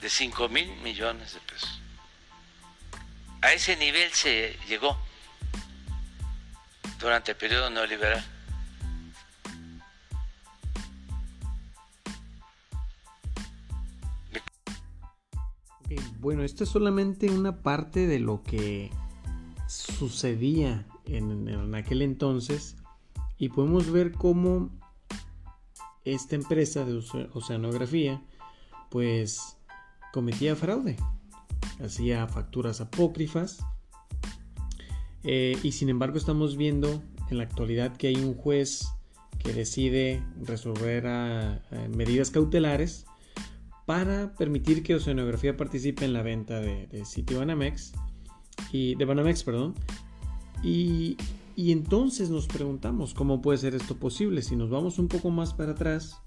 de 0.04 0.10
cinco 0.10 0.50
mil 0.50 0.70
millones 0.84 1.34
de 1.34 1.40
pesos. 1.40 1.82
A 3.42 3.54
ese 3.54 3.78
nivel 3.78 4.12
se 4.12 4.58
llegó 4.68 4.98
durante 7.00 7.32
el 7.32 7.38
periodo 7.38 7.70
neoliberal. 7.70 8.24
Bueno, 16.20 16.44
esto 16.44 16.64
es 16.64 16.70
solamente 16.70 17.30
una 17.30 17.62
parte 17.62 18.08
de 18.08 18.20
lo 18.20 18.44
que 18.44 18.92
sucedía 19.68 20.86
en 21.06 21.76
aquel 21.76 22.02
entonces 22.02 22.76
y 23.38 23.50
podemos 23.50 23.92
ver 23.92 24.12
cómo 24.14 24.70
esta 26.04 26.36
empresa 26.36 26.84
de 26.86 27.02
oceanografía 27.34 28.22
pues 28.90 29.58
cometía 30.14 30.56
fraude, 30.56 30.96
hacía 31.84 32.28
facturas 32.28 32.82
apócrifas 32.82 33.66
eh, 35.24 35.58
y 35.64 35.72
sin 35.72 35.90
embargo 35.90 36.20
estamos 36.20 36.56
viendo 36.56 37.02
en 37.32 37.40
la 37.40 37.46
actualidad 37.46 37.98
que 37.98 38.10
hay 38.10 38.18
un 38.18 38.36
juez 38.36 38.88
que 39.40 39.54
decide 39.54 40.24
resolver 40.40 41.04
medidas 41.90 42.30
cautelares 42.30 43.06
para 43.88 44.36
permitir 44.36 44.84
que 44.84 44.94
Oceanografía 44.94 45.58
participe 45.58 46.06
en 46.06 46.14
la 46.14 46.22
venta 46.22 46.60
de, 46.60 46.86
de 46.88 47.06
City 47.06 47.34
Banamex 47.34 47.94
y 48.72 48.94
de 48.94 49.06
Banamex, 49.06 49.44
perdón. 49.44 49.74
Y 50.62 51.18
entonces 51.56 52.30
nos 52.30 52.46
preguntamos 52.46 53.16
cómo 53.16 53.42
puede 53.42 53.58
ser 53.58 53.74
esto 53.74 53.98
posible. 53.98 54.44
Si 54.44 54.56
nos 54.56 54.70
vamos 54.70 55.00
un 55.00 55.08
poco 55.08 55.32
más 55.32 55.56
para 55.56 55.72
atrás, 55.72 56.22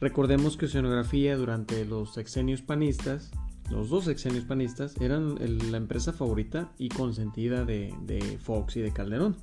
recordemos 0.00 0.56
que 0.56 0.66
Oceanografía 0.66 1.36
durante 1.36 1.84
los 1.84 2.14
sexenios 2.14 2.62
panistas, 2.62 3.30
los 3.70 3.88
dos 3.88 4.04
sexenios 4.04 4.44
panistas, 4.44 4.96
eran 5.00 5.36
la 5.70 5.76
empresa 5.76 6.12
favorita 6.12 6.72
y 6.78 6.88
consentida 6.88 7.64
de, 7.64 8.38
Fox 8.42 8.76
y 8.76 8.80
de 8.80 8.92
Calderón. 8.92 9.36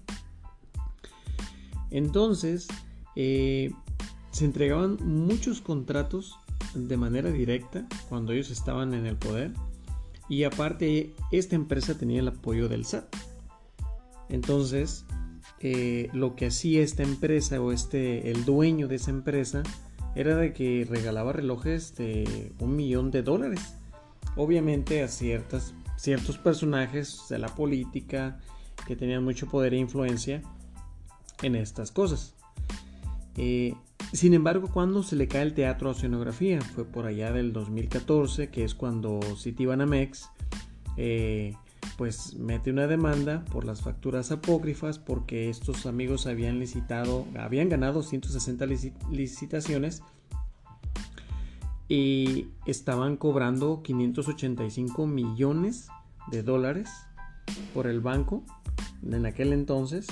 Entonces, 1.92 2.68
eh, 3.16 3.72
se 4.32 4.46
entregaban 4.46 4.98
muchos 5.02 5.62
contratos 5.62 6.38
de 6.76 6.98
manera 6.98 7.32
directa 7.32 7.88
cuando 8.10 8.34
ellos 8.34 8.52
estaban 8.52 8.94
en 8.94 9.06
el 9.06 9.16
poder. 9.16 9.54
Y 10.30 10.44
aparte, 10.44 11.14
esta 11.32 11.56
empresa 11.56 11.98
tenía 11.98 12.20
el 12.20 12.28
apoyo 12.28 12.68
del 12.68 12.84
SAT. 12.84 13.16
Entonces, 14.30 15.06
eh, 15.62 16.10
lo 16.14 16.36
que 16.36 16.48
hacía 16.48 16.82
esta 16.82 17.04
empresa 17.04 17.62
o 17.62 17.72
este, 17.72 18.30
el 18.30 18.44
dueño 18.44 18.88
de 18.88 18.96
esa 18.96 19.12
empresa 19.12 19.64
era 20.16 20.36
de 20.36 20.54
que 20.54 20.86
regalaba 20.90 21.34
relojes 21.34 21.96
de 21.96 22.54
un 22.60 22.76
millón 22.76 23.12
de 23.12 23.24
dólares. 23.24 23.76
Obviamente 24.36 25.04
a 25.04 25.08
ciertas, 25.08 25.74
ciertos 25.98 26.38
personajes 26.38 27.24
de 27.30 27.40
la 27.40 27.48
política 27.50 28.40
que 28.86 28.96
tenían 28.96 29.24
mucho 29.24 29.48
poder 29.48 29.74
e 29.74 29.78
influencia 29.78 30.42
en 31.42 31.56
estas 31.56 31.92
cosas. 31.92 32.36
Eh, 33.36 33.76
sin 34.14 34.34
embargo, 34.34 34.70
cuando 34.74 35.04
se 35.04 35.16
le 35.16 35.28
cae 35.28 35.44
el 35.44 35.54
teatro 35.54 35.90
a 35.90 35.92
oceanografía, 35.92 36.62
fue 36.62 36.86
por 36.86 37.06
allá 37.06 37.32
del 37.32 37.54
2014, 37.54 38.50
que 38.50 38.64
es 38.64 38.74
cuando 38.74 39.20
Citibanamex 39.38 40.30
eh, 40.98 41.54
pues 41.98 42.36
mete 42.36 42.72
una 42.72 42.88
demanda 42.88 43.44
por 43.46 43.66
las 43.66 43.82
facturas 43.82 44.32
apócrifas 44.32 45.00
porque 45.00 45.50
estos 45.50 45.86
amigos 45.86 46.28
habían 46.28 46.60
licitado, 46.60 47.26
habían 47.38 47.70
ganado 47.70 48.04
160 48.04 48.66
licitaciones 49.12 50.04
y 51.90 52.48
estaban 52.66 53.18
cobrando 53.18 53.82
585 53.82 55.08
millones 55.08 55.88
de 56.30 56.44
dólares 56.44 56.90
por 57.74 57.88
el 57.88 58.02
banco 58.02 58.44
en 59.04 59.26
aquel 59.26 59.54
entonces 59.54 60.08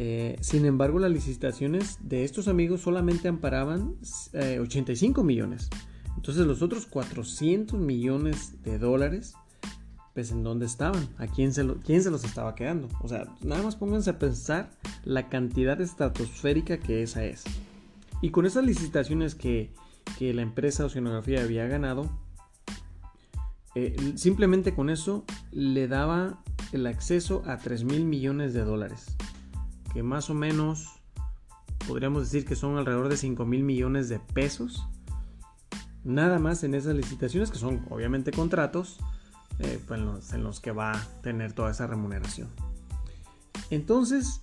eh, 0.00 0.36
sin 0.42 0.64
embargo, 0.64 1.00
las 1.00 1.10
licitaciones 1.10 1.98
de 2.00 2.22
estos 2.22 2.46
amigos 2.46 2.82
solamente 2.82 3.26
amparaban 3.26 3.96
85 4.32 5.20
eh, 5.20 5.24
millones. 5.24 5.70
Entonces 6.14 6.46
los 6.46 6.62
otros 6.62 6.86
400 6.86 7.78
millones 7.80 8.62
de 8.62 8.78
dólares, 8.78 9.34
pues 10.18 10.32
en 10.32 10.42
dónde 10.42 10.66
estaban, 10.66 11.08
a 11.18 11.28
quién 11.28 11.54
se, 11.54 11.64
quién 11.84 12.02
se 12.02 12.10
los 12.10 12.24
estaba 12.24 12.56
quedando. 12.56 12.88
O 13.02 13.06
sea, 13.06 13.28
nada 13.40 13.62
más 13.62 13.76
pónganse 13.76 14.10
a 14.10 14.18
pensar 14.18 14.68
la 15.04 15.28
cantidad 15.28 15.80
estratosférica 15.80 16.78
que 16.78 17.04
esa 17.04 17.24
es. 17.24 17.44
Y 18.20 18.30
con 18.30 18.44
esas 18.44 18.64
licitaciones 18.64 19.36
que, 19.36 19.72
que 20.18 20.34
la 20.34 20.42
empresa 20.42 20.84
Oceanografía 20.84 21.40
había 21.40 21.68
ganado, 21.68 22.10
eh, 23.76 23.94
simplemente 24.16 24.74
con 24.74 24.90
eso 24.90 25.24
le 25.52 25.86
daba 25.86 26.42
el 26.72 26.88
acceso 26.88 27.44
a 27.46 27.58
3 27.58 27.84
mil 27.84 28.04
millones 28.04 28.54
de 28.54 28.64
dólares 28.64 29.16
que 29.92 30.02
más 30.02 30.30
o 30.30 30.34
menos 30.34 31.00
podríamos 31.86 32.24
decir 32.24 32.44
que 32.44 32.56
son 32.56 32.76
alrededor 32.76 33.08
de 33.08 33.16
5 33.16 33.46
mil 33.46 33.62
millones 33.62 34.08
de 34.08 34.18
pesos. 34.18 34.84
Nada 36.02 36.40
más 36.40 36.64
en 36.64 36.74
esas 36.74 36.96
licitaciones, 36.96 37.52
que 37.52 37.58
son 37.58 37.86
obviamente 37.88 38.32
contratos, 38.32 38.98
eh, 39.58 39.80
pues 39.86 40.32
en, 40.32 40.42
los, 40.42 40.60
que 40.60 40.72
va 40.72 40.92
a 40.92 41.04
tener 41.22 41.52
toda 41.52 41.70
esa 41.70 41.86
remuneración. 41.86 42.48
Entonces, 43.70 44.42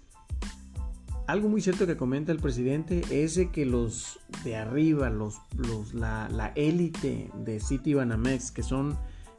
algo 1.28 1.50
muy 1.50 1.62
cierto 1.62 1.88
que 1.88 1.98
comenta 1.98 2.32
el 2.32 2.40
presidente 2.40 3.04
es 3.10 3.40
que 3.52 3.66
los 3.66 4.20
de 4.44 4.56
arriba, 4.56 5.10
los, 5.10 5.40
la 5.94 6.52
élite 6.56 7.32
de 7.44 7.60
City 7.60 7.94
Banamex, 7.94 8.52
que 8.52 8.64
son 8.64 8.98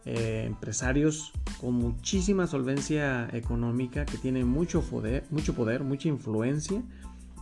eh, 0.09 0.45
empresarios 0.47 1.33
con 1.61 1.75
muchísima 1.75 2.47
solvencia 2.47 3.29
económica, 3.33 4.07
que 4.07 4.17
tienen 4.19 4.47
mucho 4.47 4.81
poder, 4.83 5.25
mucho 5.31 5.53
poder, 5.55 5.83
mucha 5.83 6.07
influencia, 6.07 6.81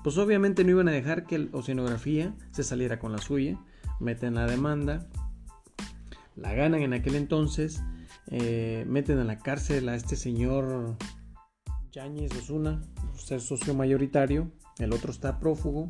pues 0.02 0.16
obviamente 0.16 0.64
no 0.64 0.70
iban 0.70 0.88
a 0.88 0.92
dejar 0.92 1.26
que 1.26 1.40
la 1.40 1.48
Oceanografía 1.52 2.34
se 2.52 2.62
saliera 2.62 2.98
con 2.98 3.12
la 3.12 3.18
suya, 3.18 3.58
meten 4.00 4.36
la 4.36 4.46
demanda, 4.46 5.06
la 6.36 6.54
ganan 6.54 6.80
en 6.80 6.94
aquel 6.94 7.16
entonces, 7.16 7.82
eh, 8.36 8.84
meten 8.88 9.20
a 9.20 9.24
la 9.24 9.38
cárcel 9.38 9.88
a 9.88 9.94
este 9.94 10.16
señor 10.16 10.96
Yáñez 11.92 12.32
Osuna, 12.36 12.82
ser 13.16 13.40
socio 13.40 13.74
mayoritario, 13.74 14.50
el 14.80 14.92
otro 14.92 15.12
está 15.12 15.38
prófugo, 15.38 15.88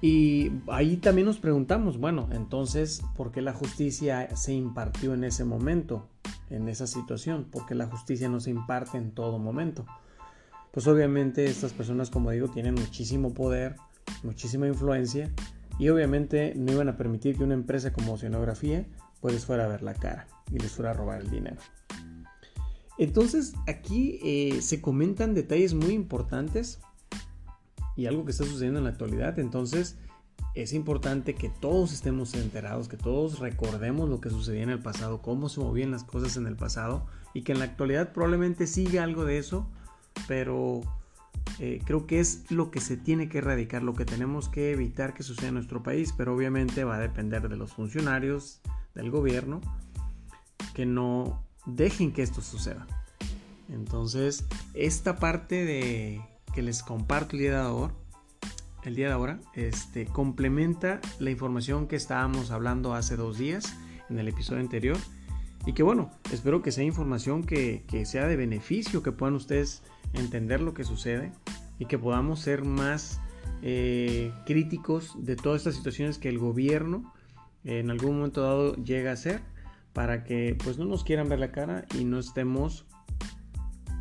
y 0.00 0.52
ahí 0.68 0.96
también 0.98 1.26
nos 1.26 1.38
preguntamos, 1.38 1.98
bueno, 1.98 2.28
entonces, 2.30 3.02
¿por 3.16 3.32
qué 3.32 3.42
la 3.42 3.52
justicia 3.52 4.28
se 4.36 4.52
impartió 4.52 5.14
en 5.14 5.24
ese 5.24 5.44
momento, 5.44 6.08
en 6.50 6.68
esa 6.68 6.86
situación? 6.86 7.46
¿Por 7.50 7.66
qué 7.66 7.74
la 7.74 7.88
justicia 7.88 8.28
no 8.28 8.38
se 8.38 8.50
imparte 8.50 8.96
en 8.96 9.10
todo 9.10 9.40
momento? 9.40 9.84
Pues 10.70 10.86
obviamente 10.86 11.46
estas 11.46 11.72
personas, 11.72 12.10
como 12.10 12.30
digo, 12.30 12.46
tienen 12.46 12.74
muchísimo 12.74 13.34
poder, 13.34 13.74
muchísima 14.22 14.68
influencia 14.68 15.32
y 15.80 15.88
obviamente 15.88 16.54
no 16.54 16.70
iban 16.70 16.88
a 16.88 16.96
permitir 16.96 17.36
que 17.36 17.42
una 17.42 17.54
empresa 17.54 17.92
como 17.92 18.12
Oceanografía 18.12 18.86
pues 19.24 19.32
les 19.32 19.46
fuera 19.46 19.64
a 19.64 19.68
ver 19.68 19.82
la 19.82 19.94
cara 19.94 20.28
y 20.52 20.58
les 20.58 20.72
fuera 20.72 20.90
a 20.90 20.92
robar 20.92 21.22
el 21.22 21.30
dinero. 21.30 21.56
Entonces 22.98 23.54
aquí 23.66 24.20
eh, 24.22 24.60
se 24.60 24.82
comentan 24.82 25.32
detalles 25.32 25.72
muy 25.72 25.94
importantes 25.94 26.78
y 27.96 28.04
algo 28.04 28.26
que 28.26 28.32
está 28.32 28.44
sucediendo 28.44 28.80
en 28.80 28.84
la 28.84 28.90
actualidad. 28.90 29.38
Entonces 29.38 29.96
es 30.54 30.74
importante 30.74 31.34
que 31.34 31.48
todos 31.48 31.94
estemos 31.94 32.34
enterados, 32.34 32.86
que 32.86 32.98
todos 32.98 33.38
recordemos 33.38 34.10
lo 34.10 34.20
que 34.20 34.28
sucedía 34.28 34.62
en 34.62 34.68
el 34.68 34.80
pasado, 34.80 35.22
cómo 35.22 35.48
se 35.48 35.60
movían 35.60 35.90
las 35.90 36.04
cosas 36.04 36.36
en 36.36 36.46
el 36.46 36.56
pasado 36.56 37.06
y 37.32 37.44
que 37.44 37.52
en 37.52 37.60
la 37.60 37.64
actualidad 37.64 38.12
probablemente 38.12 38.66
siga 38.66 39.04
algo 39.04 39.24
de 39.24 39.38
eso, 39.38 39.66
pero 40.28 40.82
eh, 41.60 41.80
creo 41.86 42.06
que 42.06 42.20
es 42.20 42.50
lo 42.50 42.70
que 42.70 42.80
se 42.80 42.98
tiene 42.98 43.30
que 43.30 43.38
erradicar, 43.38 43.82
lo 43.82 43.94
que 43.94 44.04
tenemos 44.04 44.50
que 44.50 44.72
evitar 44.72 45.14
que 45.14 45.22
suceda 45.22 45.48
en 45.48 45.54
nuestro 45.54 45.82
país, 45.82 46.12
pero 46.14 46.34
obviamente 46.34 46.84
va 46.84 46.96
a 46.96 47.00
depender 47.00 47.48
de 47.48 47.56
los 47.56 47.72
funcionarios, 47.72 48.60
del 48.94 49.10
gobierno, 49.10 49.60
que 50.74 50.86
no 50.86 51.44
dejen 51.66 52.12
que 52.12 52.22
esto 52.22 52.42
suceda. 52.42 52.86
Entonces, 53.68 54.44
esta 54.74 55.16
parte 55.16 55.64
de 55.64 56.20
que 56.54 56.62
les 56.62 56.82
comparto 56.82 57.36
el 57.36 57.42
día 57.42 57.52
de 57.52 57.66
ahora, 57.66 57.94
el 58.84 58.94
día 58.94 59.06
de 59.06 59.12
ahora, 59.14 59.40
este, 59.54 60.06
complementa 60.06 61.00
la 61.18 61.30
información 61.30 61.88
que 61.88 61.96
estábamos 61.96 62.50
hablando 62.50 62.94
hace 62.94 63.16
dos 63.16 63.38
días 63.38 63.74
en 64.10 64.18
el 64.18 64.28
episodio 64.28 64.60
anterior. 64.60 64.98
Y 65.66 65.72
que 65.72 65.82
bueno, 65.82 66.10
espero 66.30 66.60
que 66.60 66.70
sea 66.70 66.84
información 66.84 67.42
que, 67.42 67.82
sea 68.04 68.26
de 68.26 68.36
beneficio, 68.36 69.02
que 69.02 69.12
puedan 69.12 69.34
ustedes 69.34 69.82
entender 70.12 70.60
lo 70.60 70.74
que 70.74 70.84
sucede 70.84 71.32
y 71.78 71.86
que 71.86 71.98
podamos 71.98 72.40
ser 72.40 72.64
más 72.64 73.20
eh, 73.62 74.30
críticos 74.44 75.14
de 75.16 75.36
todas 75.36 75.62
estas 75.62 75.76
situaciones 75.76 76.18
que 76.18 76.28
el 76.28 76.38
gobierno 76.38 77.13
en 77.64 77.90
algún 77.90 78.16
momento 78.16 78.42
dado 78.42 78.76
llega 78.76 79.10
a 79.10 79.14
hacer 79.14 79.40
para 79.92 80.24
que 80.24 80.56
pues 80.62 80.78
no 80.78 80.84
nos 80.84 81.04
quieran 81.04 81.28
ver 81.28 81.38
la 81.38 81.52
cara 81.52 81.86
y 81.98 82.04
no 82.04 82.18
estemos 82.18 82.84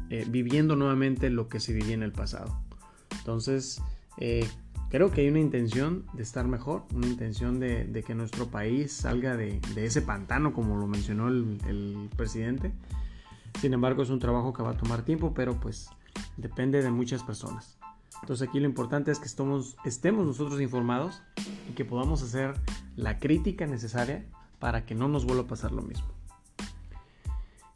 eh, 0.09 0.25
viviendo 0.27 0.75
nuevamente 0.75 1.29
lo 1.29 1.47
que 1.47 1.59
se 1.59 1.73
vivía 1.73 1.93
en 1.93 2.03
el 2.03 2.11
pasado. 2.11 2.59
Entonces, 3.17 3.81
eh, 4.17 4.47
creo 4.89 5.11
que 5.11 5.21
hay 5.21 5.29
una 5.29 5.39
intención 5.39 6.05
de 6.13 6.23
estar 6.23 6.47
mejor, 6.47 6.83
una 6.93 7.07
intención 7.07 7.59
de, 7.59 8.03
que 8.05 8.13
nuestro 8.13 8.47
país 8.47 8.91
salga 8.91 9.37
de, 9.37 9.59
ese 9.75 10.01
pantano, 10.01 10.53
como 10.53 10.77
lo 10.77 10.87
mencionó 10.87 11.29
el, 11.29 12.09
presidente. 12.17 12.73
Sin 13.61 13.73
embargo, 13.73 14.03
es 14.03 14.09
un 14.09 14.19
trabajo 14.19 14.53
que 14.53 14.61
va 14.61 14.71
a 14.71 14.77
tomar 14.77 15.03
tiempo, 15.03 15.33
pero 15.33 15.59
pues 15.59 15.89
depende 16.37 16.81
de 16.81 16.91
muchas 16.91 17.23
personas. 17.23 17.77
Entonces 18.21 18.47
aquí 18.47 18.59
lo 18.59 18.65
importante 18.65 19.11
es 19.11 19.19
que 19.19 19.25
estemos, 19.25 19.77
estemos 19.85 20.25
nosotros 20.25 20.61
informados 20.61 21.21
y 21.69 21.73
que 21.73 21.85
podamos 21.85 22.21
hacer 22.23 22.53
la 22.95 23.19
crítica 23.19 23.65
necesaria 23.65 24.25
para 24.59 24.85
que 24.85 24.95
no 24.95 25.07
nos 25.07 25.25
vuelva 25.25 25.43
a 25.43 25.47
pasar 25.47 25.71
lo 25.71 25.81
mismo. 25.81 26.07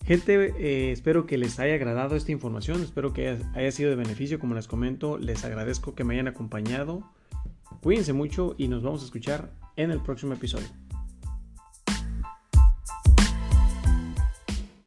Gente, 0.05 0.53
eh, 0.57 0.91
espero 0.93 1.25
que 1.25 1.37
les 1.37 1.59
haya 1.59 1.75
agradado 1.75 2.15
esta 2.15 2.31
información, 2.31 2.81
espero 2.81 3.11
que 3.11 3.37
haya, 3.53 3.71
sido 3.73 3.89
de 3.89 3.97
beneficio, 3.97 4.39
como 4.39 4.55
les 4.55 4.65
comento, 4.65 5.17
les 5.17 5.43
agradezco 5.43 5.95
que 5.95 6.05
me 6.05 6.13
hayan 6.13 6.29
acompañado, 6.29 7.03
cuídense 7.81 8.13
mucho 8.13 8.55
y 8.57 8.69
nos 8.69 8.83
vamos 8.83 9.01
a 9.01 9.05
escuchar 9.05 9.51
en 9.75 9.91
el 9.91 9.99
próximo 9.99 10.33
episodio. 10.33 10.67